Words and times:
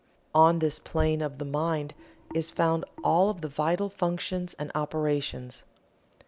On 0.33 0.57
this 0.57 0.79
plane 0.79 1.21
of 1.21 1.37
the 1.37 1.45
mind 1.45 1.93
is 2.33 2.49
found 2.49 2.85
all 3.03 3.29
of 3.29 3.41
the 3.41 3.47
vital 3.47 3.87
functions 3.87 4.55
and 4.55 4.71
operations. 4.73 5.63